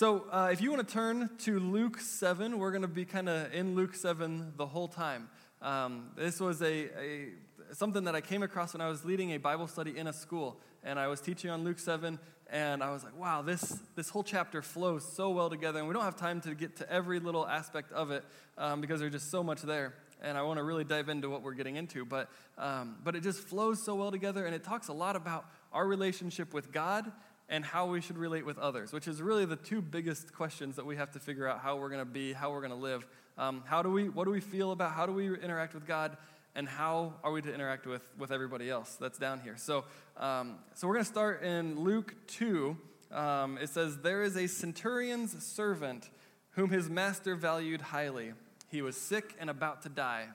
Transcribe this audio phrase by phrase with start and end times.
[0.00, 3.28] So, uh, if you want to turn to Luke 7, we're going to be kind
[3.28, 5.28] of in Luke 7 the whole time.
[5.60, 7.28] Um, this was a, a,
[7.72, 10.58] something that I came across when I was leading a Bible study in a school,
[10.82, 12.18] and I was teaching on Luke 7,
[12.50, 15.92] and I was like, wow, this, this whole chapter flows so well together, and we
[15.92, 18.24] don't have time to get to every little aspect of it
[18.56, 19.92] um, because there's just so much there.
[20.22, 23.22] And I want to really dive into what we're getting into, but, um, but it
[23.22, 25.44] just flows so well together, and it talks a lot about
[25.74, 27.12] our relationship with God
[27.50, 30.86] and how we should relate with others, which is really the two biggest questions that
[30.86, 33.04] we have to figure out how we're going to be, how we're going to live.
[33.36, 36.16] Um, how do we, what do we feel about how do we interact with God,
[36.54, 39.56] and how are we to interact with, with everybody else that's down here?
[39.56, 39.84] So,
[40.16, 42.76] um, so we're going to start in Luke 2.
[43.10, 46.08] Um, it says, There is a centurion's servant
[46.50, 48.32] whom his master valued highly.
[48.68, 50.26] He was sick and about to die.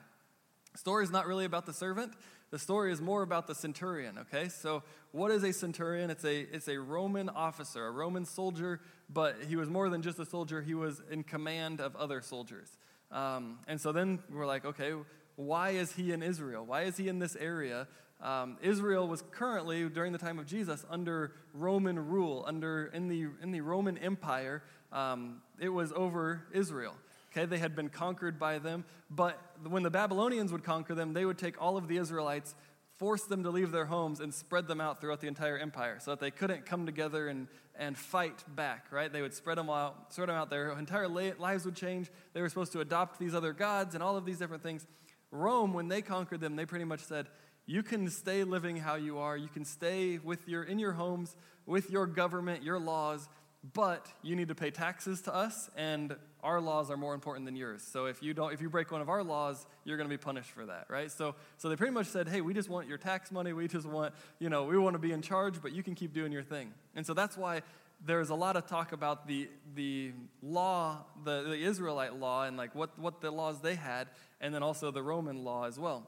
[0.76, 2.12] The story is not really about the servant.
[2.50, 4.50] The story is more about the centurion, okay?
[4.50, 6.10] So, what is a centurion?
[6.10, 10.18] It's a, it's a Roman officer, a Roman soldier, but he was more than just
[10.18, 12.76] a soldier, he was in command of other soldiers.
[13.10, 14.92] Um, and so then we're like, okay,
[15.36, 16.66] why is he in Israel?
[16.66, 17.88] Why is he in this area?
[18.22, 23.28] Um, Israel was currently, during the time of Jesus, under Roman rule, under in the,
[23.42, 24.62] in the Roman Empire.
[24.92, 26.96] Um, it was over Israel.
[27.36, 31.26] Okay, they had been conquered by them, but when the Babylonians would conquer them, they
[31.26, 32.54] would take all of the Israelites,
[32.96, 36.12] force them to leave their homes, and spread them out throughout the entire empire so
[36.12, 37.48] that they couldn't come together and,
[37.78, 39.12] and fight back, right?
[39.12, 40.48] They would spread them out, spread them out.
[40.48, 42.10] Their entire lives would change.
[42.32, 44.86] They were supposed to adopt these other gods and all of these different things.
[45.30, 47.26] Rome, when they conquered them, they pretty much said,
[47.66, 49.36] you can stay living how you are.
[49.36, 53.28] You can stay with your, in your homes, with your government, your laws,
[53.72, 57.56] but you need to pay taxes to us, and our laws are more important than
[57.56, 57.82] yours.
[57.82, 60.22] So if you don't, if you break one of our laws, you're going to be
[60.22, 61.10] punished for that, right?
[61.10, 63.52] So, so they pretty much said, hey, we just want your tax money.
[63.52, 66.12] We just want, you know, we want to be in charge, but you can keep
[66.12, 66.72] doing your thing.
[66.94, 67.62] And so that's why
[68.04, 72.74] there's a lot of talk about the the law, the, the Israelite law, and like
[72.74, 74.08] what what the laws they had,
[74.40, 76.06] and then also the Roman law as well.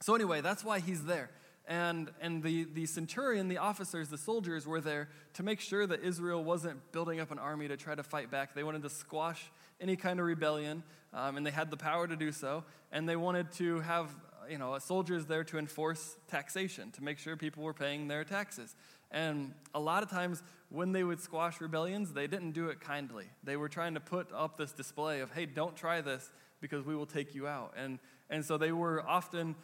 [0.00, 1.30] So anyway, that's why he's there.
[1.66, 6.02] And, and the, the centurion, the officers, the soldiers were there to make sure that
[6.02, 8.54] Israel wasn't building up an army to try to fight back.
[8.54, 10.82] They wanted to squash any kind of rebellion,
[11.14, 12.64] um, and they had the power to do so.
[12.92, 14.14] And they wanted to have
[14.48, 18.74] you know, soldiers there to enforce taxation, to make sure people were paying their taxes.
[19.10, 23.26] And a lot of times when they would squash rebellions, they didn't do it kindly.
[23.42, 26.96] They were trying to put up this display of, hey, don't try this because we
[26.96, 27.74] will take you out.
[27.76, 27.98] And,
[28.28, 29.54] and so they were often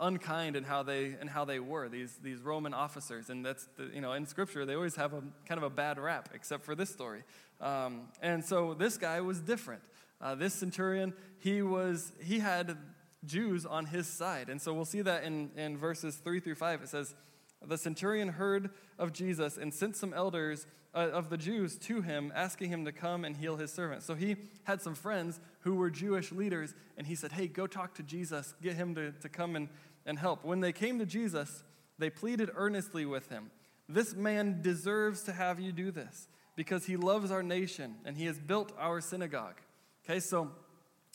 [0.00, 3.90] unkind in how they and how they were these these Roman officers, and that's the,
[3.94, 6.74] you know in Scripture they always have a kind of a bad rap, except for
[6.74, 7.22] this story.
[7.60, 9.82] Um, and so this guy was different.
[10.20, 12.76] Uh, this centurion, he was he had
[13.24, 16.82] Jews on his side, and so we'll see that in in verses three through five.
[16.82, 17.14] It says.
[17.62, 22.32] The centurion heard of Jesus and sent some elders uh, of the Jews to him,
[22.34, 24.02] asking him to come and heal his servant.
[24.02, 27.94] So he had some friends who were Jewish leaders, and he said, Hey, go talk
[27.94, 29.68] to Jesus, get him to, to come and,
[30.10, 30.44] and help.
[30.44, 31.62] When they came to Jesus,
[31.96, 33.52] they pleaded earnestly with him
[33.88, 38.26] This man deserves to have you do this because he loves our nation and he
[38.26, 39.60] has built our synagogue.
[40.04, 40.50] Okay, so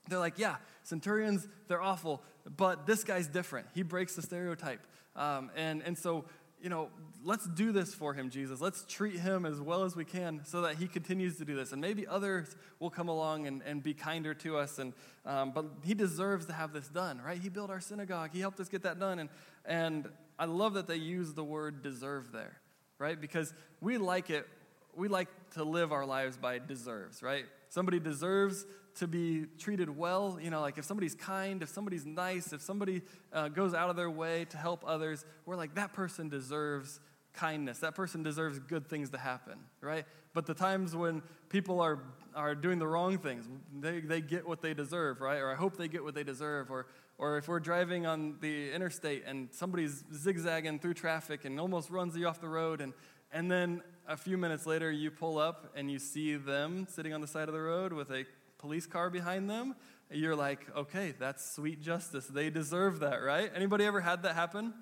[0.07, 2.23] they're like, yeah, centurions, they're awful,
[2.57, 3.67] but this guy's different.
[3.73, 4.79] He breaks the stereotype.
[5.15, 6.25] Um, and, and so,
[6.65, 6.89] you know,
[7.23, 8.59] let's do this for him, Jesus.
[8.59, 11.71] Let's treat him as well as we can so that he continues to do this.
[11.71, 14.79] And maybe others will come along and, and be kinder to us.
[14.79, 14.93] And,
[15.27, 17.39] um, but he deserves to have this done, right?
[17.39, 19.19] He built our synagogue, he helped us get that done.
[19.19, 19.29] And,
[19.63, 20.09] and
[20.39, 22.59] I love that they use the word deserve there,
[22.97, 23.21] right?
[23.21, 24.47] Because we like it,
[24.95, 27.45] we like to live our lives by deserves, right?
[27.69, 28.65] Somebody deserves
[28.95, 30.37] to be treated well.
[30.41, 33.01] You know, like if somebody's kind, if somebody's nice, if somebody
[33.33, 36.99] uh, goes out of their way to help others, we're like, that person deserves
[37.33, 37.79] kindness.
[37.79, 40.05] That person deserves good things to happen, right?
[40.33, 41.99] But the times when people are,
[42.33, 43.45] are doing the wrong things,
[43.79, 45.39] they, they get what they deserve, right?
[45.39, 46.71] Or I hope they get what they deserve.
[46.71, 51.89] Or, or if we're driving on the interstate and somebody's zigzagging through traffic and almost
[51.89, 52.93] runs you off the road, and,
[53.31, 57.21] and then a few minutes later you pull up and you see them sitting on
[57.21, 58.25] the side of the road with a
[58.65, 59.75] police car behind them,
[60.09, 62.25] you're like, okay, that's sweet justice.
[62.25, 63.51] They deserve that, right?
[63.53, 64.73] Anybody ever had that happen?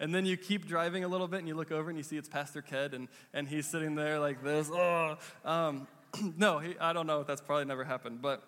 [0.00, 2.16] And then you keep driving a little bit and you look over and you see
[2.16, 4.70] it's Pastor Ked and, and he's sitting there like this.
[4.72, 5.86] Oh, um,
[6.38, 8.22] no, he, I don't know that's probably never happened.
[8.22, 8.42] But,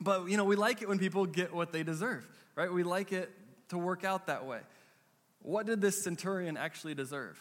[0.00, 2.72] but, you know, we like it when people get what they deserve, right?
[2.72, 3.30] We like it
[3.68, 4.58] to work out that way.
[5.40, 7.38] What did this centurion actually deserve?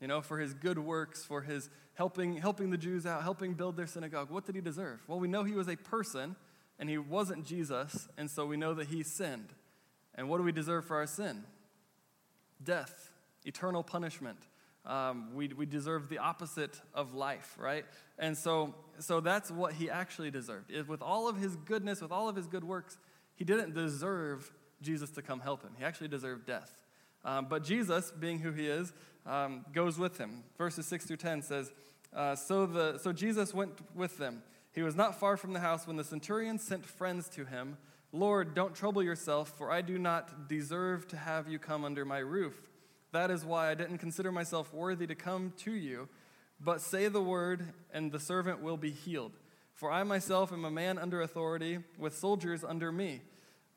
[0.00, 3.76] You know, for his good works, for his helping, helping the Jews out, helping build
[3.76, 4.30] their synagogue.
[4.30, 5.00] What did he deserve?
[5.06, 6.36] Well, we know he was a person
[6.78, 9.52] and he wasn't Jesus, and so we know that he sinned.
[10.14, 11.44] And what do we deserve for our sin?
[12.64, 13.10] death,
[13.44, 14.38] eternal punishment.
[14.84, 17.84] Um, we, we deserve the opposite of life, right?
[18.18, 20.72] And so, so that's what he actually deserved.
[20.88, 22.98] With all of his goodness, with all of his good works,
[23.36, 24.50] he didn't deserve
[24.80, 25.70] Jesus to come help him.
[25.78, 26.81] He actually deserved death.
[27.24, 28.92] Um, but Jesus, being who he is,
[29.26, 30.42] um, goes with him.
[30.58, 31.72] Verses 6 through 10 says,
[32.14, 34.42] uh, so, the, so Jesus went with them.
[34.72, 37.76] He was not far from the house when the centurion sent friends to him.
[38.12, 42.18] Lord, don't trouble yourself, for I do not deserve to have you come under my
[42.18, 42.60] roof.
[43.12, 46.08] That is why I didn't consider myself worthy to come to you.
[46.60, 49.32] But say the word, and the servant will be healed.
[49.74, 53.22] For I myself am a man under authority, with soldiers under me.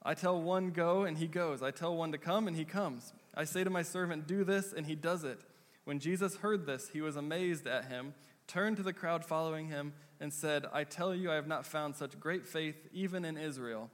[0.03, 1.63] I tell one, go, and he goes.
[1.63, 3.13] I tell one to come, and he comes.
[3.35, 5.39] I say to my servant, do this, and he does it.
[5.83, 8.13] When Jesus heard this, he was amazed at him,
[8.47, 11.95] turned to the crowd following him, and said, I tell you, I have not found
[11.95, 13.91] such great faith even in Israel.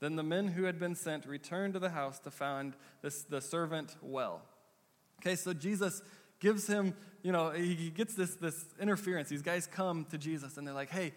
[0.00, 3.40] Then the men who had been sent returned to the house to find this, the
[3.40, 4.42] servant well.
[5.20, 6.02] Okay, so Jesus
[6.40, 9.28] gives him, you know, he gets this, this interference.
[9.28, 11.12] These guys come to Jesus and they're like, hey,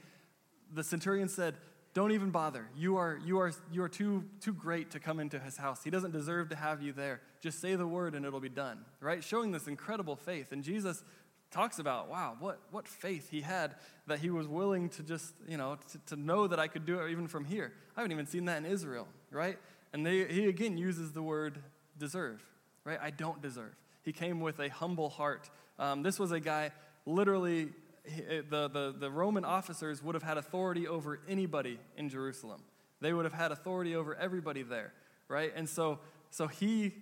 [0.72, 1.56] the centurion said,
[1.96, 2.68] don't even bother.
[2.76, 5.82] You are, you are, you are too, too great to come into his house.
[5.82, 7.22] He doesn't deserve to have you there.
[7.40, 9.24] Just say the word and it'll be done, right?
[9.24, 10.52] Showing this incredible faith.
[10.52, 11.06] And Jesus
[11.52, 13.76] talks about, wow, what, what faith he had
[14.08, 17.00] that he was willing to just, you know, to, to know that I could do
[17.00, 17.72] it even from here.
[17.96, 19.58] I haven't even seen that in Israel, right?
[19.94, 21.60] And they, he again uses the word
[21.98, 22.44] deserve,
[22.84, 23.00] right?
[23.02, 23.74] I don't deserve.
[24.04, 25.50] He came with a humble heart.
[25.80, 26.72] Um, this was a guy,
[27.06, 27.70] literally,
[28.06, 32.62] the, the, the Roman officers would have had authority over anybody in Jerusalem.
[33.02, 34.94] They would have had authority over everybody there,
[35.28, 35.52] right?
[35.56, 36.00] And so,
[36.30, 36.94] so he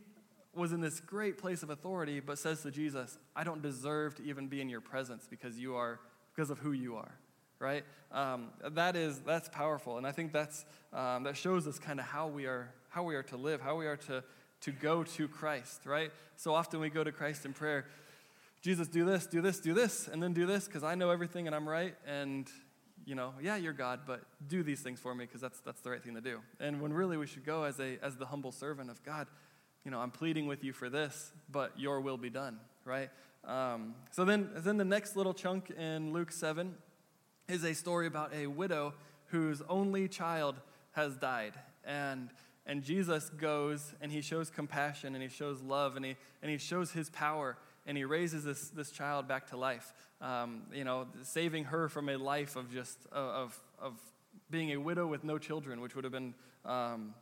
[0.56, 4.24] was in this great place of authority, but says to Jesus, I don't deserve to
[4.24, 6.00] even be in your presence because you are,
[6.36, 7.18] because of who you are,
[7.60, 7.84] right?
[8.12, 9.98] Um, that is, that's powerful.
[9.98, 13.16] And I think that's, um, that shows us kind of how we are, how we
[13.16, 14.24] are to live, how we are to,
[14.62, 16.12] to go to Christ, right?
[16.36, 17.86] So often we go to Christ in prayer.
[18.64, 21.48] Jesus, do this, do this, do this, and then do this because I know everything
[21.48, 21.96] and I'm right.
[22.08, 22.50] And,
[23.06, 25.90] you know, yeah, you're God, but do these things for me because that's, that's the
[25.90, 26.40] right thing to do.
[26.62, 29.28] And when really we should go as, a, as the humble servant of God,
[29.84, 33.10] you know, I'm pleading with you for this, but your will be done, right?
[33.44, 36.74] Um, so then, then the next little chunk in Luke 7
[37.50, 38.94] is a story about a widow
[39.26, 40.56] whose only child
[40.94, 41.56] has died.
[41.84, 42.30] And
[42.66, 46.58] and Jesus goes and he shows compassion and he shows love and he, and he
[46.58, 49.94] shows his power and he raises this, this child back to life.
[50.22, 54.00] Um, you know, saving her from a life of just, of, of
[54.50, 56.34] being a widow with no children, which would have been
[56.66, 57.14] um,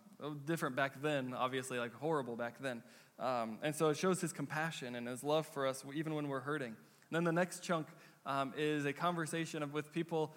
[0.45, 2.83] different back then, obviously, like horrible back then.
[3.19, 6.39] Um, and so it shows his compassion and his love for us even when we're
[6.39, 6.75] hurting.
[7.09, 7.87] And then the next chunk
[8.25, 10.33] um, is a conversation of, with people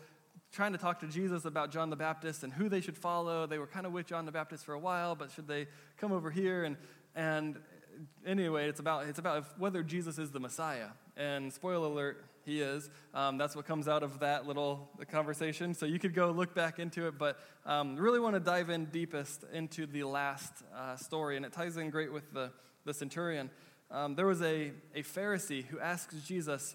[0.53, 3.47] trying to talk to Jesus about John the Baptist and who they should follow.
[3.47, 5.67] They were kind of with John the Baptist for a while, but should they
[5.99, 6.65] come over here?
[6.65, 6.77] And,
[7.15, 7.57] and
[8.27, 10.89] anyway, it's about, it's about whether Jesus is the Messiah.
[11.17, 12.91] And spoiler alert, he is.
[13.15, 15.75] Um, that's what comes out of that little conversation.
[15.75, 18.87] So you could go look back into it, but um, really want to dive in
[18.87, 21.37] deepest into the last uh, story.
[21.37, 22.53] And it ties in great with the,
[22.85, 23.51] the centurion.
[23.91, 26.75] Um, there was a, a Pharisee who asks Jesus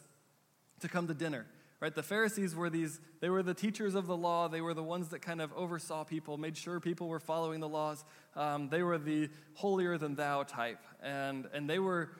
[0.79, 1.45] to come to dinner
[1.79, 1.93] right?
[1.93, 4.47] The pharisees were these they were the teachers of the law.
[4.47, 7.69] They were the ones that kind of oversaw people made sure people were following the
[7.69, 8.03] laws.
[8.35, 10.83] Um, they were the holier than thou type.
[11.01, 12.11] And and they were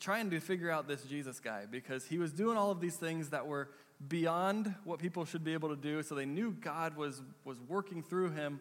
[0.00, 3.30] trying to figure out this jesus guy because he was doing all of these things
[3.30, 3.68] that were
[4.08, 6.02] beyond what people should be able to do.
[6.02, 8.60] So they knew god was was working through him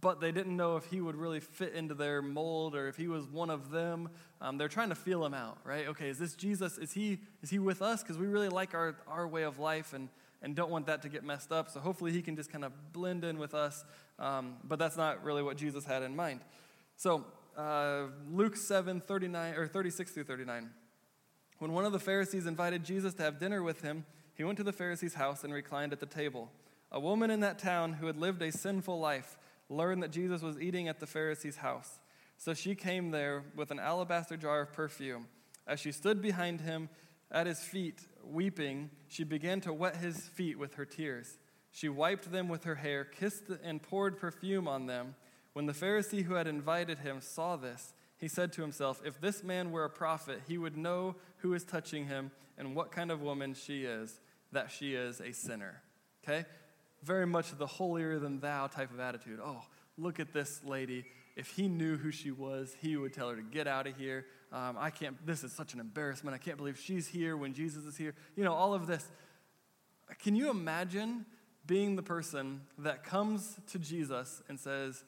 [0.00, 3.08] but they didn't know if he would really fit into their mold or if he
[3.08, 4.08] was one of them.
[4.40, 5.88] Um, they're trying to feel him out, right?
[5.88, 6.78] Okay, is this Jesus?
[6.78, 8.02] Is he, is he with us?
[8.02, 10.08] Because we really like our, our way of life and,
[10.42, 11.70] and don't want that to get messed up.
[11.70, 13.84] So hopefully he can just kind of blend in with us.
[14.18, 16.40] Um, but that's not really what Jesus had in mind.
[16.96, 17.24] So
[17.56, 20.70] uh, Luke 7, 39, or 36 through 39.
[21.58, 24.64] When one of the Pharisees invited Jesus to have dinner with him, he went to
[24.64, 26.50] the Pharisee's house and reclined at the table.
[26.90, 29.36] A woman in that town who had lived a sinful life
[29.68, 32.00] learned that Jesus was eating at the Pharisee's house.
[32.36, 35.28] So she came there with an alabaster jar of perfume.
[35.66, 36.88] As she stood behind him
[37.30, 41.38] at his feet, weeping, she began to wet his feet with her tears.
[41.70, 45.14] She wiped them with her hair, kissed and poured perfume on them.
[45.54, 49.42] When the Pharisee who had invited him saw this, he said to himself, If this
[49.42, 53.22] man were a prophet, he would know who is touching him and what kind of
[53.22, 54.20] woman she is,
[54.52, 55.82] that she is a sinner.
[56.22, 56.46] Okay?
[57.04, 59.38] Very much the holier than thou type of attitude.
[59.44, 59.62] Oh,
[59.98, 61.04] look at this lady.
[61.36, 64.24] If he knew who she was, he would tell her to get out of here.
[64.52, 66.34] Um, I can't, this is such an embarrassment.
[66.34, 68.14] I can't believe she's here when Jesus is here.
[68.36, 69.06] You know, all of this.
[70.20, 71.26] Can you imagine
[71.66, 75.04] being the person that comes to Jesus and says,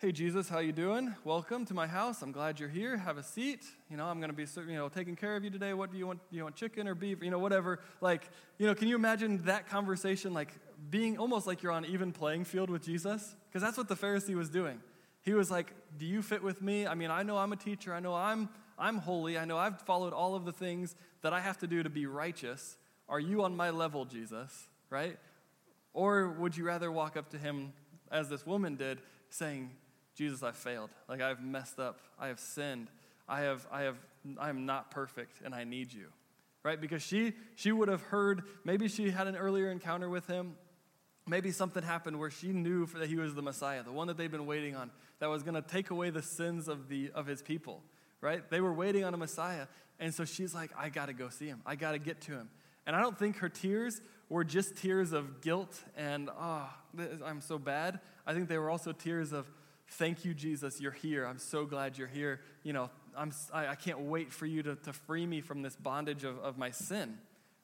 [0.00, 3.22] hey jesus how you doing welcome to my house i'm glad you're here have a
[3.22, 5.92] seat you know i'm going to be you know taking care of you today what
[5.92, 8.88] do you want you want chicken or beef you know whatever like you know can
[8.88, 10.54] you imagine that conversation like
[10.90, 14.34] being almost like you're on even playing field with jesus because that's what the pharisee
[14.34, 14.80] was doing
[15.22, 17.94] he was like do you fit with me i mean i know i'm a teacher
[17.94, 21.40] i know i'm i'm holy i know i've followed all of the things that i
[21.40, 22.76] have to do to be righteous
[23.08, 25.18] are you on my level jesus right
[25.92, 27.72] or would you rather walk up to him
[28.10, 29.70] as this woman did saying
[30.20, 30.90] Jesus, I failed.
[31.08, 32.00] Like I've messed up.
[32.18, 32.88] I have sinned.
[33.26, 33.96] I have, I have,
[34.38, 36.08] I am not perfect and I need you.
[36.62, 36.78] Right?
[36.78, 40.56] Because she, she would have heard, maybe she had an earlier encounter with him.
[41.26, 44.30] Maybe something happened where she knew that he was the Messiah, the one that they've
[44.30, 47.42] been waiting on, that was going to take away the sins of, the, of his
[47.42, 47.82] people.
[48.20, 48.48] Right?
[48.50, 49.66] They were waiting on a Messiah.
[49.98, 51.60] And so she's like, I got to go see him.
[51.64, 52.48] I got to get to him.
[52.86, 56.68] And I don't think her tears were just tears of guilt and, oh,
[57.24, 58.00] I'm so bad.
[58.26, 59.46] I think they were also tears of,
[59.94, 61.26] Thank you, Jesus, you're here.
[61.26, 62.40] I'm so glad you're here.
[62.62, 65.74] You know, I'm, I, I can't wait for you to, to free me from this
[65.74, 67.18] bondage of, of my sin,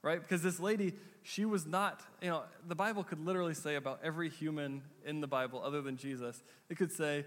[0.07, 0.23] right?
[0.23, 0.95] Because this lady,
[1.25, 5.27] she was not, you know, the Bible could literally say about every human in the
[5.27, 7.27] Bible other than Jesus, it could say,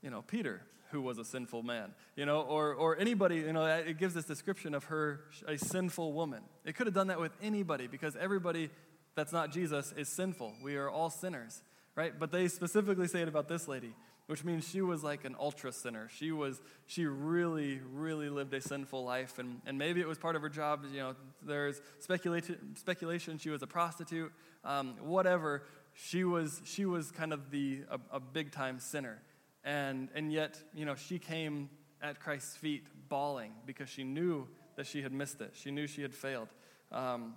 [0.00, 3.66] you know, Peter, who was a sinful man, you know, or, or anybody, you know,
[3.66, 6.42] it gives this description of her, a sinful woman.
[6.64, 8.70] It could have done that with anybody because everybody
[9.16, 10.54] that's not Jesus is sinful.
[10.62, 11.62] We are all sinners,
[11.96, 12.16] right?
[12.16, 13.92] But they specifically say it about this lady
[14.30, 16.08] which means she was like an ultra sinner.
[16.16, 19.40] She was, she really, really lived a sinful life.
[19.40, 20.84] And, and maybe it was part of her job.
[20.92, 24.30] You know, there's speculation, speculation she was a prostitute,
[24.64, 25.64] um, whatever.
[25.94, 29.20] She was, she was kind of the, a, a big time sinner.
[29.64, 31.68] And, and yet, you know, she came
[32.00, 34.46] at Christ's feet bawling because she knew
[34.76, 35.54] that she had missed it.
[35.54, 36.50] She knew she had failed.
[36.92, 37.34] Um,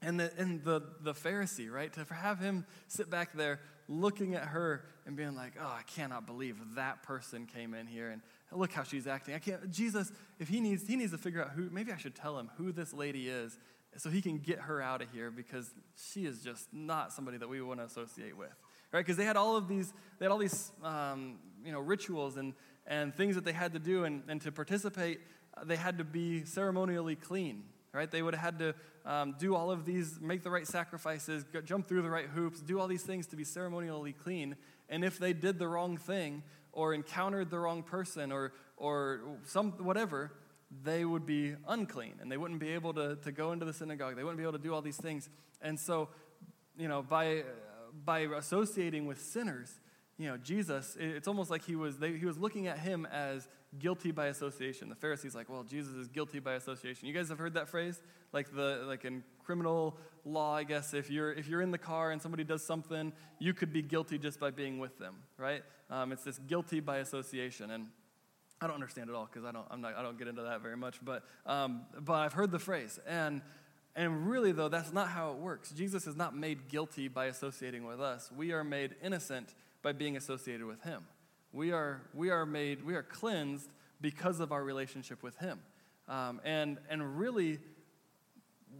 [0.00, 4.44] and the, and the, the Pharisee, right, to have him sit back there looking at
[4.44, 8.72] her and being like, oh, I cannot believe that person came in here and look
[8.72, 9.34] how she's acting.
[9.34, 12.14] I can't, Jesus, if he needs, he needs to figure out who, maybe I should
[12.14, 13.58] tell him who this lady is
[13.96, 15.70] so he can get her out of here because
[16.12, 18.54] she is just not somebody that we want to associate with.
[18.92, 19.00] Right?
[19.00, 22.54] Because they had all of these, they had all these, um, you know, rituals and,
[22.86, 25.20] and things that they had to do and, and to participate,
[25.64, 28.10] they had to be ceremonially clean right?
[28.10, 31.60] They would have had to um, do all of these, make the right sacrifices, go,
[31.60, 34.56] jump through the right hoops, do all these things to be ceremonially clean.
[34.88, 36.42] And if they did the wrong thing
[36.72, 40.32] or encountered the wrong person or, or some, whatever,
[40.82, 44.16] they would be unclean and they wouldn't be able to, to go into the synagogue.
[44.16, 45.28] They wouldn't be able to do all these things.
[45.62, 46.08] And so,
[46.76, 47.44] you know, by,
[48.04, 49.80] by associating with sinners,
[50.18, 53.48] you know, Jesus, it's almost like he was, they, he was looking at him as
[53.78, 54.88] guilty by association.
[54.88, 57.06] The Pharisees like, well, Jesus is guilty by association.
[57.06, 58.00] You guys have heard that phrase?
[58.32, 62.10] Like the like in criminal law, I guess if you're if you're in the car
[62.10, 65.62] and somebody does something, you could be guilty just by being with them, right?
[65.90, 67.88] Um, it's this guilty by association, and
[68.60, 70.62] I don't understand it all because I don't I'm not I don't get into that
[70.62, 73.42] very much, but um, but I've heard the phrase and.
[73.96, 75.72] And really, though, that's not how it works.
[75.72, 78.30] Jesus is not made guilty by associating with us.
[78.30, 81.02] We are made innocent by being associated with him.
[81.52, 83.68] We are, we are made, we are cleansed
[84.00, 85.60] because of our relationship with Him.
[86.08, 87.58] Um, and, and really,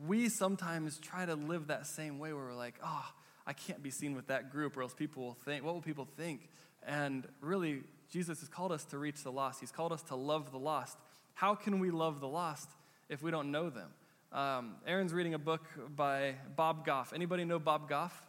[0.06, 3.06] we sometimes try to live that same way where we're like, oh,
[3.46, 6.06] I can't be seen with that group or else people will think, what will people
[6.16, 6.48] think?
[6.86, 9.60] And really, Jesus has called us to reach the lost.
[9.60, 10.98] He's called us to love the lost.
[11.34, 12.68] How can we love the lost
[13.08, 13.90] if we don't know them?
[14.32, 15.62] Um, Aaron's reading a book
[15.96, 17.12] by Bob Goff.
[17.14, 18.27] Anybody know Bob Goff?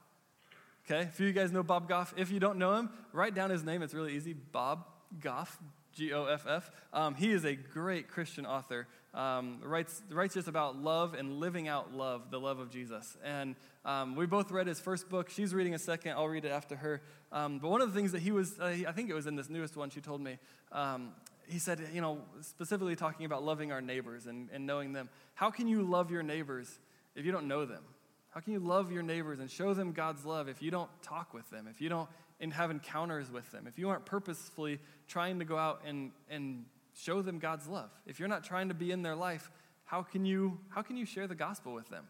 [0.91, 2.15] Okay, a few of you guys know Bob Goff.
[2.17, 3.83] If you don't know him, write down his name.
[3.83, 4.87] It's really easy Bob
[5.21, 5.59] Goff,
[5.93, 6.71] G O F F.
[6.91, 8.87] Um, he is a great Christian author.
[9.13, 13.15] Um, writes, writes just about love and living out love, the love of Jesus.
[13.23, 13.55] And
[13.85, 15.29] um, we both read his first book.
[15.29, 16.13] She's reading a second.
[16.13, 17.03] I'll read it after her.
[17.31, 19.35] Um, but one of the things that he was, uh, I think it was in
[19.35, 20.39] this newest one, she told me,
[20.71, 21.11] um,
[21.47, 25.09] he said, you know, specifically talking about loving our neighbors and, and knowing them.
[25.35, 26.79] How can you love your neighbors
[27.15, 27.83] if you don't know them?
[28.29, 31.33] How can you love your neighbors and show them God's love if you don't talk
[31.33, 32.09] with them, if you don't
[32.39, 36.65] and have encounters with them, if you aren't purposefully trying to go out and, and
[36.95, 37.89] show them God's love?
[38.05, 39.51] If you're not trying to be in their life,
[39.83, 42.05] how can you, how can you share the gospel with them?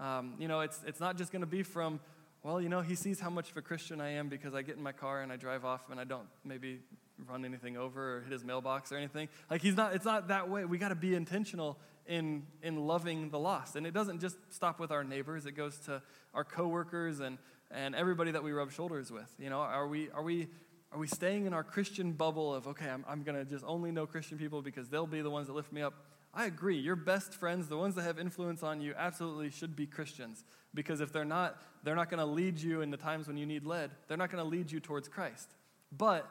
[0.00, 2.00] Um, you know, it's, it's not just going to be from,
[2.42, 4.76] well, you know, he sees how much of a Christian I am because I get
[4.76, 6.80] in my car and I drive off and I don't maybe
[7.28, 9.28] run anything over or hit his mailbox or anything.
[9.50, 10.64] Like he's not, it's not that way.
[10.64, 13.76] We got to be intentional in, in loving the lost.
[13.76, 16.02] And it doesn't just stop with our neighbors, it goes to
[16.34, 17.38] our coworkers and,
[17.70, 19.32] and everybody that we rub shoulders with.
[19.38, 20.48] You know, are we, are we,
[20.92, 23.90] are we staying in our Christian bubble of, okay, I'm, I'm going to just only
[23.90, 25.94] know Christian people because they'll be the ones that lift me up?
[26.36, 26.76] I agree.
[26.76, 30.44] Your best friends, the ones that have influence on you, absolutely should be Christians.
[30.74, 33.46] Because if they're not, they're not going to lead you in the times when you
[33.46, 33.92] need led.
[34.08, 35.48] They're not going to lead you towards Christ.
[35.96, 36.28] But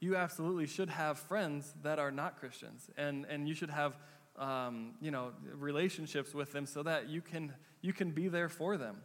[0.00, 3.96] you absolutely should have friends that are not Christians, and, and you should have
[4.38, 8.76] um, you know, relationships with them so that you can, you can be there for
[8.76, 8.98] them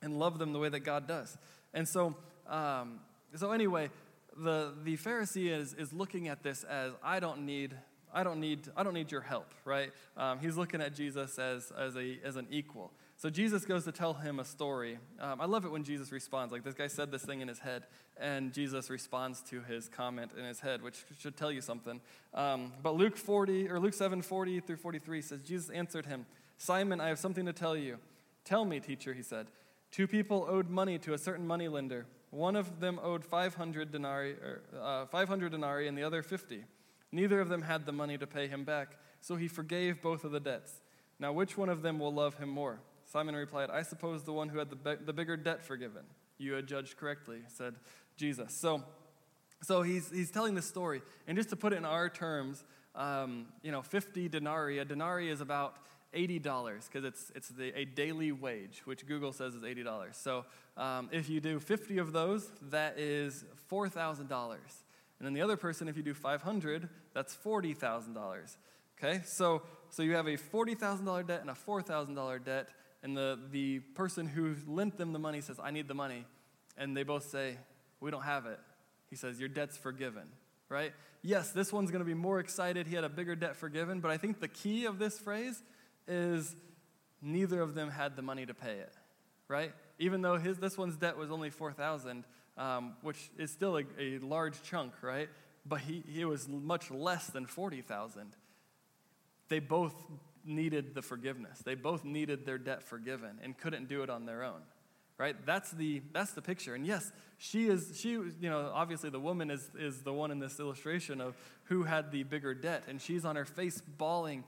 [0.00, 1.36] and love them the way that God does.
[1.74, 2.16] And so,
[2.48, 3.00] um,
[3.34, 3.90] so anyway,
[4.36, 7.76] the, the Pharisee is, is looking at this as I don't need
[8.14, 9.90] I don't need I don't need your help, right?
[10.16, 12.92] Um, he's looking at Jesus as as a as an equal.
[13.22, 14.98] So Jesus goes to tell him a story.
[15.20, 16.52] Um, I love it when Jesus responds.
[16.52, 17.84] Like this guy said this thing in his head,
[18.16, 22.00] and Jesus responds to his comment in his head, which should tell you something.
[22.34, 26.26] Um, but Luke 40 or Luke 7 40 through 43 says Jesus answered him,
[26.58, 27.98] Simon, I have something to tell you.
[28.44, 29.46] Tell me, teacher, he said.
[29.92, 32.06] Two people owed money to a certain moneylender.
[32.30, 36.64] One of them owed 500 denarii, or, uh, 500 denarii and the other 50.
[37.12, 40.32] Neither of them had the money to pay him back, so he forgave both of
[40.32, 40.80] the debts.
[41.20, 42.80] Now, which one of them will love him more?
[43.12, 46.02] Simon replied, I suppose the one who had the, be- the bigger debt forgiven.
[46.38, 47.74] You had judged correctly, said
[48.16, 48.54] Jesus.
[48.54, 48.82] So,
[49.62, 51.02] so he's, he's telling this story.
[51.28, 52.64] And just to put it in our terms,
[52.94, 55.76] um, you know, 50 denarii, a denarii is about
[56.14, 56.42] $80
[56.86, 60.14] because it's, it's the, a daily wage, which Google says is $80.
[60.14, 60.46] So
[60.78, 64.30] um, if you do 50 of those, that is $4,000.
[64.30, 64.56] And
[65.20, 68.56] then the other person, if you do 500, that's $40,000.
[68.98, 72.68] Okay, so, so you have a $40,000 debt and a $4,000 debt,
[73.02, 76.24] and the, the person who lent them the money says, I need the money.
[76.76, 77.56] And they both say,
[78.00, 78.58] We don't have it.
[79.10, 80.28] He says, Your debt's forgiven,
[80.68, 80.92] right?
[81.22, 82.86] Yes, this one's going to be more excited.
[82.86, 85.62] He had a bigger debt forgiven, but I think the key of this phrase
[86.08, 86.56] is
[87.20, 88.92] neither of them had the money to pay it,
[89.46, 89.72] right?
[89.98, 92.24] Even though his, this one's debt was only 4000
[92.56, 95.28] um, which is still a, a, large chunk, right?
[95.64, 98.36] But he, he was much less than 40000
[99.48, 99.94] They both
[100.44, 101.60] needed the forgiveness.
[101.64, 104.62] They both needed their debt forgiven and couldn't do it on their own.
[105.18, 105.36] Right?
[105.46, 106.74] That's the that's the picture.
[106.74, 110.40] And yes, she is she you know, obviously the woman is is the one in
[110.40, 114.44] this illustration of who had the bigger debt and she's on her face bawling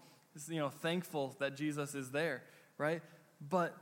[0.49, 2.43] you know, thankful that Jesus is there,
[2.79, 3.03] right?
[3.41, 3.77] But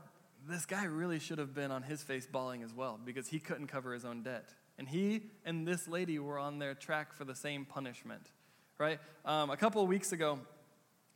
[0.49, 3.69] this guy really should have been on his face bawling as well because he couldn't
[3.69, 4.51] cover his own debt.
[4.79, 8.31] And he and this lady were on their track for the same punishment,
[8.79, 8.99] right?
[9.25, 10.41] Um, a couple of weeks ago,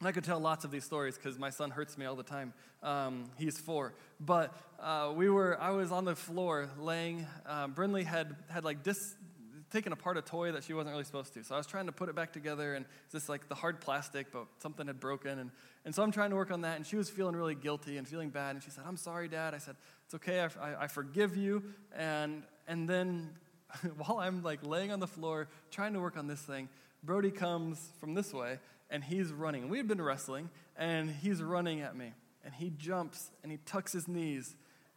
[0.02, 2.52] I could tell lots of these stories because my son hurts me all the time.
[2.82, 5.58] Um, he's four, but uh, we were.
[5.60, 7.26] I was on the floor laying.
[7.46, 9.16] Um, Brinley had had like dis,
[9.70, 11.42] taken apart a toy that she wasn't really supposed to.
[11.44, 13.80] So I was trying to put it back together, and it's just like the hard
[13.80, 15.38] plastic, but something had broken.
[15.38, 15.50] And,
[15.84, 18.06] and so I'm trying to work on that, and she was feeling really guilty and
[18.06, 18.54] feeling bad.
[18.54, 19.54] And she said, I'm sorry, Dad.
[19.54, 21.62] I said, It's okay, I, I, I forgive you.
[21.96, 23.30] And, and then
[23.96, 26.68] while I'm like laying on the floor trying to work on this thing,
[27.02, 28.58] Brody comes from this way,
[28.90, 29.68] and he's running.
[29.68, 32.12] We had been wrestling, and he's running at me.
[32.44, 34.54] And he jumps, and he tucks his knees,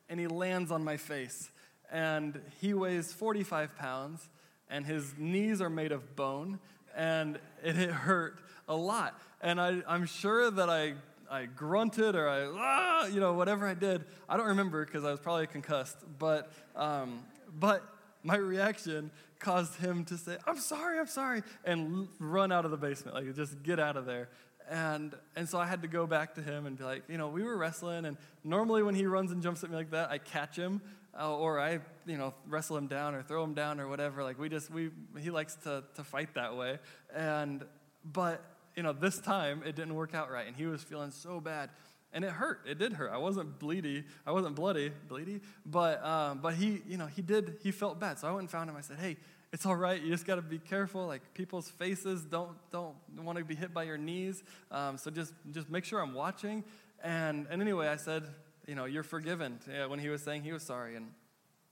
[0.07, 1.49] and he lands on my face.
[1.91, 4.29] And he weighs 45 pounds
[4.69, 6.59] and his knees are made of bone,
[6.95, 9.19] and it, hurt a lot.
[9.41, 10.93] And I, I'm sure that I,
[11.29, 14.05] I grunted or I, ah, you know, whatever I did.
[14.27, 17.23] I don't remember because I was probably concussed, but, um,
[17.59, 17.83] but
[18.23, 22.77] my reaction caused him to say, I'm sorry, I'm sorry, and run out of the
[22.77, 24.29] basement, like just get out of there.
[24.69, 27.29] And, and so I had to go back to him and be like, you know,
[27.29, 30.19] we were wrestling, and normally when he runs and jumps at me like that, I
[30.19, 30.81] catch him,
[31.19, 34.23] uh, or I, you know, wrestle him down or throw him down or whatever.
[34.23, 36.77] Like we just, we, he likes to, to fight that way.
[37.15, 37.63] And,
[38.05, 38.43] but,
[38.75, 41.71] you know, this time it didn't work out right, and he was feeling so bad.
[42.11, 42.61] And it hurt.
[42.65, 43.11] It did hurt.
[43.11, 44.03] I wasn't bleedy.
[44.25, 45.41] I wasn't bloody, bleedy.
[45.65, 48.17] But, um, but he, you know, he did, he felt bad.
[48.17, 48.75] So I went and found him.
[48.75, 49.17] I said, hey,
[49.51, 50.01] it's all right.
[50.01, 51.07] You just got to be careful.
[51.07, 54.43] Like people's faces don't don't want to be hit by your knees.
[54.71, 56.63] Um, so just just make sure I'm watching.
[57.03, 58.23] And and anyway, I said,
[58.67, 59.59] you know, you're forgiven.
[59.67, 61.11] Yeah, when he was saying he was sorry, and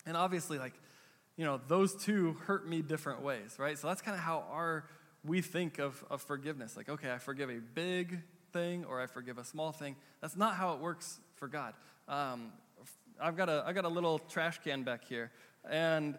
[0.05, 0.73] and obviously, like,
[1.35, 3.77] you know, those two hurt me different ways, right?
[3.77, 4.85] So that's kind of how our
[5.23, 6.75] we think of of forgiveness.
[6.75, 8.21] Like, okay, I forgive a big
[8.57, 9.95] thing or I forgive a small thing.
[10.21, 11.73] That's not how it works for God.
[12.07, 12.51] Um,
[13.21, 15.31] I've got a I got a little trash can back here,
[15.69, 16.17] and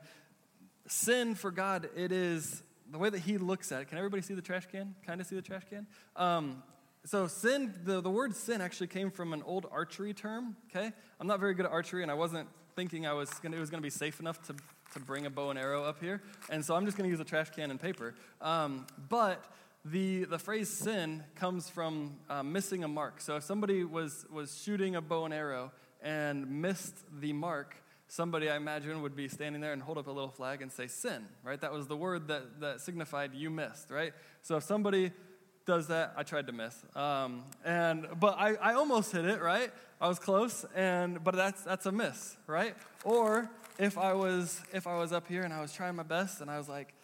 [0.87, 3.89] sin for God, it is the way that He looks at it.
[3.89, 4.95] Can everybody see the trash can?
[5.07, 5.87] Kind of see the trash can?
[6.17, 6.63] Um,
[7.05, 10.57] so sin, the, the word sin actually came from an old archery term.
[10.71, 13.61] Okay, I'm not very good at archery, and I wasn't thinking I was gonna, it
[13.61, 14.55] was going to be safe enough to
[14.95, 17.21] to bring a bow and arrow up here, and so I'm just going to use
[17.21, 18.15] a trash can and paper.
[18.41, 19.45] Um, but
[19.85, 23.21] the, the phrase sin comes from uh, missing a mark.
[23.21, 27.77] So if somebody was, was shooting a bow and arrow and missed the mark,
[28.09, 30.87] somebody I imagine would be standing there and hold up a little flag and say
[30.87, 31.61] sin, right?
[31.61, 34.13] That was the word that, that signified you missed, right?
[34.43, 35.13] So if somebody
[35.67, 36.75] does that, I tried to miss.
[36.97, 39.71] Um, and, but I, I almost hit it, right?
[40.01, 42.75] I was close, and, but that's, that's a miss, right?
[43.05, 46.41] Or if I was, if I was up here and I was trying my best
[46.41, 46.95] and I was like,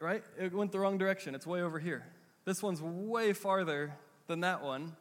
[0.00, 0.22] right?
[0.38, 1.34] It went the wrong direction.
[1.34, 2.06] It's way over here.
[2.44, 3.94] This one's way farther
[4.26, 4.96] than that one,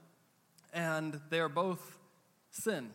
[0.74, 1.98] and they are both
[2.52, 2.90] sin,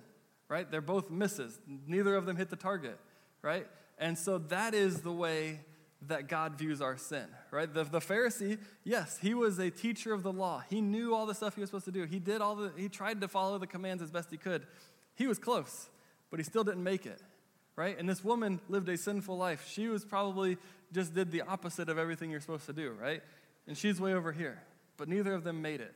[0.48, 0.70] right?
[0.70, 1.58] They're both misses.
[1.86, 2.98] Neither of them hit the target,
[3.40, 3.66] right?
[3.98, 5.60] And so that is the way
[6.08, 7.72] that God views our sin, right?
[7.72, 10.62] The, the Pharisee, yes, he was a teacher of the law.
[10.68, 12.04] He knew all the stuff he was supposed to do.
[12.04, 14.66] He did all the, he tried to follow the commands as best he could.
[15.14, 15.88] He was close,
[16.30, 17.22] but he still didn't make it,
[17.76, 17.96] right?
[17.96, 19.68] And this woman lived a sinful life.
[19.70, 20.58] She was probably
[20.92, 23.22] just did the opposite of everything you're supposed to do, right?
[23.66, 24.62] And she's way over here.
[24.96, 25.94] But neither of them made it.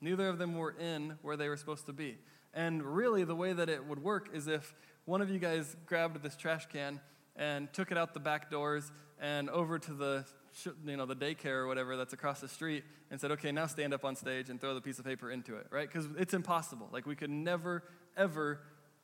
[0.00, 2.18] Neither of them were in where they were supposed to be.
[2.54, 6.22] And really, the way that it would work is if one of you guys grabbed
[6.22, 7.00] this trash can
[7.36, 10.24] and took it out the back doors and over to the
[10.84, 13.94] you know the daycare or whatever that's across the street and said okay now stand
[13.94, 16.88] up on stage and throw the piece of paper into it right because it's impossible
[16.92, 17.84] like we could never
[18.16, 18.60] ever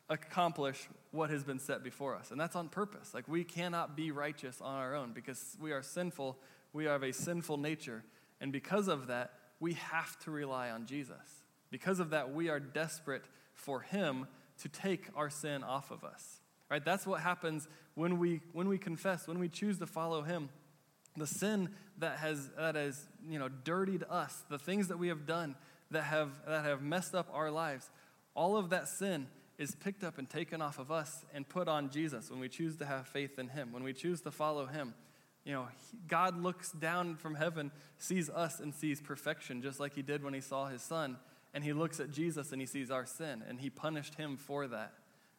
[0.09, 2.31] accomplish what has been set before us.
[2.31, 3.15] And that's on purpose.
[3.15, 6.37] Like we cannot be righteous on our own because we are sinful.
[6.73, 8.05] We are have a sinful nature.
[8.41, 11.45] And because of that we have to rely on jesus.
[11.71, 14.27] Because of that we are desperate for him
[14.63, 16.41] to take our sin off of us.
[16.71, 16.85] Right?
[16.85, 20.49] That's what happens when we, when we confess, when we choose to follow Him,
[21.17, 25.27] the sin that has, that has you know, dirtied us, the things that we have
[25.27, 25.55] done
[25.91, 27.91] that have, that have messed up our lives,
[28.35, 31.91] all of that sin is picked up and taken off of us and put on
[31.91, 34.95] Jesus when we choose to have faith in Him, when we choose to follow Him.
[35.45, 35.69] You know,
[36.09, 40.35] God looks down from heaven, sees us, and sees perfection, just like He did when
[40.35, 41.19] He saw His Son.
[41.53, 44.67] And He looks at Jesus and He sees our sin, and He punished Him for
[44.67, 44.93] that,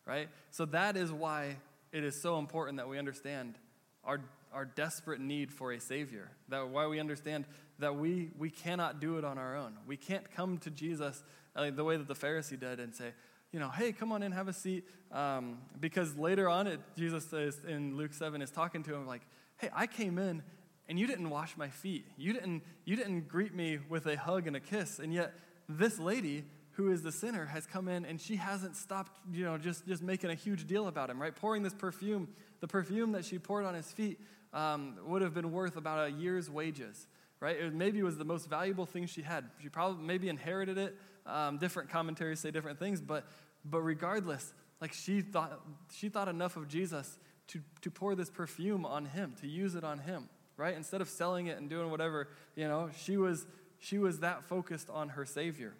[0.06, 0.30] right?
[0.52, 1.58] So that is why
[1.92, 3.56] it is so important that we understand
[4.04, 4.22] our,
[4.54, 6.30] our desperate need for a Savior.
[6.50, 7.46] That why we understand
[7.80, 9.74] that we, we cannot do it on our own.
[9.86, 11.24] We can't come to Jesus
[11.56, 13.12] uh, the way that the Pharisee did and say,
[13.52, 14.86] you know, hey, come on in, have a seat.
[15.12, 19.22] Um, because later on, it, Jesus says in Luke 7 is talking to him like,
[19.58, 20.44] hey, I came in
[20.88, 22.06] and you didn't wash my feet.
[22.18, 25.00] You didn't, you didn't greet me with a hug and a kiss.
[25.00, 25.34] And yet,
[25.68, 29.58] this lady who is the sinner, has come in and she hasn't stopped, you know,
[29.58, 31.34] just, just making a huge deal about him, right?
[31.34, 32.28] Pouring this perfume.
[32.60, 34.20] The perfume that she poured on his feet
[34.54, 37.08] um, would have been worth about a year's wages,
[37.40, 37.56] right?
[37.58, 39.46] It maybe was the most valuable thing she had.
[39.62, 40.98] She probably maybe inherited it.
[41.26, 43.26] Um, different commentaries say different things, but,
[43.64, 45.60] but regardless, like she thought,
[45.94, 49.84] she thought enough of Jesus to, to pour this perfume on him, to use it
[49.84, 50.76] on him, right?
[50.76, 53.48] Instead of selling it and doing whatever, you know, she was,
[53.80, 55.74] she was that focused on her Savior.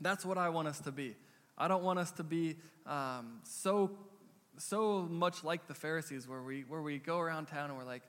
[0.00, 1.16] That's what I want us to be.
[1.58, 2.56] I don't want us to be
[2.86, 3.90] um, so
[4.60, 8.02] so much like the Pharisees, where we where we go around town and we're like,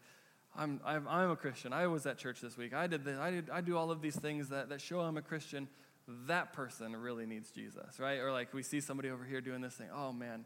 [0.55, 1.73] I'm I'm, a Christian.
[1.73, 2.73] I was at church this week.
[2.73, 3.17] I did this.
[3.19, 5.67] I did I do all of these things that that show I'm a Christian.
[6.27, 8.19] That person really needs Jesus, right?
[8.19, 9.87] Or like we see somebody over here doing this thing.
[9.93, 10.45] Oh man,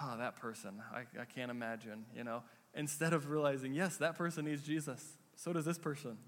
[0.00, 0.82] oh that person.
[0.92, 2.06] I I can't imagine.
[2.16, 2.42] You know.
[2.76, 5.00] Instead of realizing, yes, that person needs Jesus.
[5.36, 6.18] So does this person,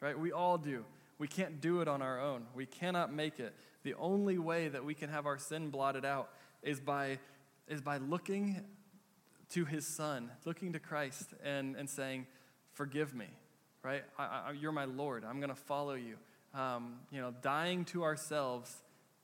[0.00, 0.18] right?
[0.18, 0.84] We all do.
[1.18, 2.46] We can't do it on our own.
[2.54, 3.54] We cannot make it.
[3.84, 6.30] The only way that we can have our sin blotted out
[6.62, 7.18] is by,
[7.68, 8.64] is by looking
[9.50, 12.26] to his son, looking to Christ and, and saying,
[12.72, 13.26] Forgive me,
[13.82, 14.02] right?
[14.18, 15.24] I, I, you're my Lord.
[15.24, 16.16] I'm going to follow you.
[16.54, 18.74] Um, you know, dying to ourselves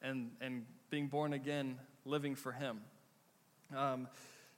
[0.01, 2.81] and, and being born again, living for him.
[3.77, 4.09] Um,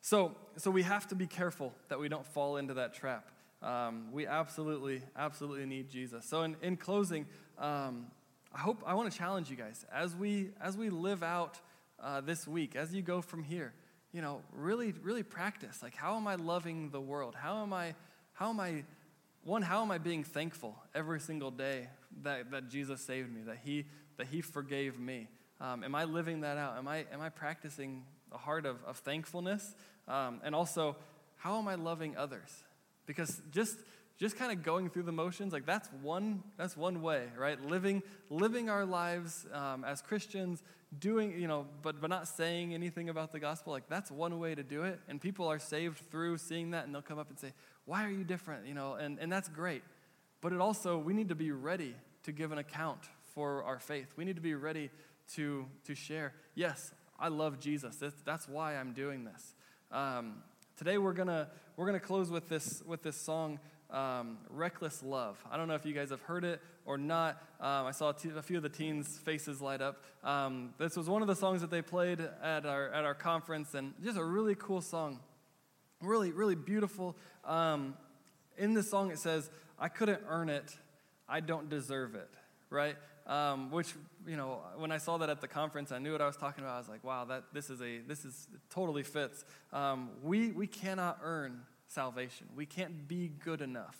[0.00, 3.28] so, so we have to be careful that we don't fall into that trap.
[3.62, 6.24] Um, we absolutely, absolutely need Jesus.
[6.24, 7.26] So, in, in closing,
[7.58, 8.06] um,
[8.54, 11.60] I hope I want to challenge you guys as we as we live out
[12.02, 13.74] uh, this week, as you go from here.
[14.12, 15.82] You know, really, really practice.
[15.82, 17.34] Like, how am I loving the world?
[17.34, 17.94] How am I?
[18.32, 18.84] How am I?
[19.44, 21.88] One, how am I being thankful every single day
[22.22, 23.86] that, that Jesus saved me, that He
[24.18, 25.28] that He forgave me?
[25.60, 26.76] Um, am I living that out?
[26.76, 29.74] Am I am I practicing a heart of, of thankfulness?
[30.06, 30.96] Um, and also,
[31.36, 32.50] how am I loving others?
[33.06, 33.78] Because just
[34.18, 38.02] just kind of going through the motions like that's one that's one way right living
[38.28, 40.62] living our lives um, as christians
[40.98, 44.54] doing you know but but not saying anything about the gospel like that's one way
[44.54, 45.00] to do it.
[45.08, 47.52] And people are saved through seeing that and they'll come up and say
[47.84, 48.66] why are you different?
[48.66, 49.82] You know and, and that's great.
[50.40, 53.00] But it also we need to be ready to give an account
[53.34, 54.12] for our faith.
[54.16, 54.90] We need to be ready
[55.34, 56.34] to to share.
[56.54, 57.96] Yes i love jesus.
[57.96, 59.54] That's, that's why i'm doing this.
[59.92, 60.42] Um,
[60.76, 65.36] today we're gonna we're gonna close with this with this song um, Reckless Love.
[65.50, 67.42] I don't know if you guys have heard it or not.
[67.60, 70.02] Um, I saw a few of the teens' faces light up.
[70.24, 73.74] Um, this was one of the songs that they played at our, at our conference,
[73.74, 75.20] and just a really cool song.
[76.00, 77.16] Really, really beautiful.
[77.44, 77.94] Um,
[78.56, 80.76] in this song, it says, I couldn't earn it,
[81.28, 82.30] I don't deserve it,
[82.70, 82.96] right?
[83.26, 83.94] Um, which
[84.26, 86.64] you know when i saw that at the conference i knew what i was talking
[86.64, 90.50] about i was like wow that this is a this is totally fits um, we
[90.50, 92.46] we cannot earn salvation.
[92.54, 93.96] We can't be good enough.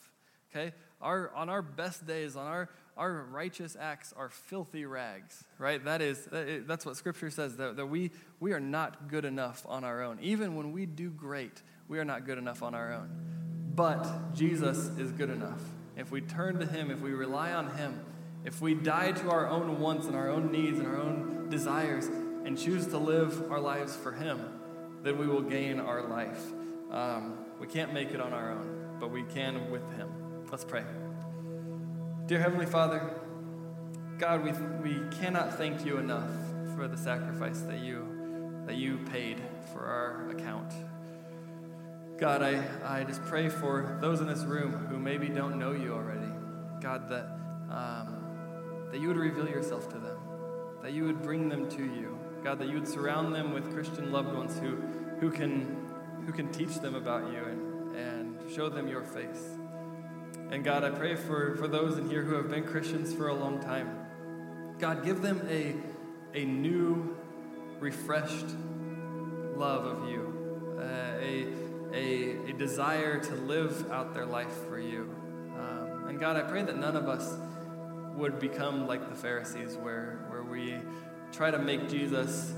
[0.50, 0.72] Okay?
[1.00, 5.82] Our, on our best days, on our, our righteous acts are filthy rags, right?
[5.84, 6.28] That is,
[6.66, 10.18] that's what Scripture says, that, that we, we are not good enough on our own.
[10.20, 13.08] Even when we do great, we are not good enough on our own.
[13.74, 15.62] But Jesus is good enough.
[15.96, 18.04] If we turn to Him, if we rely on Him,
[18.44, 22.06] if we die to our own wants and our own needs and our own desires
[22.06, 24.40] and choose to live our lives for Him,
[25.02, 26.42] then we will gain our life.
[26.90, 30.19] Um, we can't make it on our own, but we can with Him.
[30.50, 30.82] Let's pray.
[32.26, 33.08] Dear Heavenly Father,
[34.18, 34.50] God, we,
[34.82, 36.28] we cannot thank you enough
[36.74, 39.40] for the sacrifice that you, that you paid
[39.72, 40.74] for our account.
[42.18, 45.92] God, I, I just pray for those in this room who maybe don't know you
[45.92, 46.32] already.
[46.80, 47.26] God, that,
[47.70, 50.18] um, that you would reveal yourself to them,
[50.82, 52.18] that you would bring them to you.
[52.42, 54.82] God, that you would surround them with Christian loved ones who,
[55.20, 55.86] who, can,
[56.26, 59.59] who can teach them about you and, and show them your face.
[60.50, 63.34] And God, I pray for, for those in here who have been Christians for a
[63.34, 63.88] long time.
[64.80, 65.76] God, give them a,
[66.34, 67.16] a new,
[67.78, 68.46] refreshed
[69.54, 70.82] love of you, uh,
[71.20, 71.46] a,
[71.94, 75.14] a, a desire to live out their life for you.
[75.56, 77.32] Um, and God, I pray that none of us
[78.16, 80.74] would become like the Pharisees, where, where we
[81.30, 82.52] try to make Jesus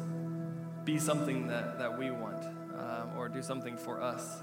[0.85, 4.43] be something that, that we want um, or do something for us.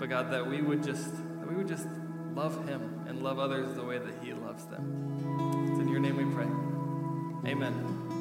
[0.00, 1.86] But God, that we would just that we would just
[2.34, 5.68] love him and love others the way that he loves them.
[5.70, 7.50] It's in your name we pray.
[7.50, 8.19] Amen.